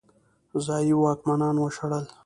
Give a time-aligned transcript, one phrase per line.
[0.65, 2.05] ځايي واکمنان وشړل.